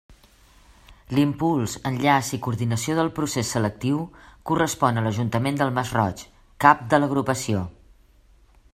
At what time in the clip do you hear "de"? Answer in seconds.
6.95-7.03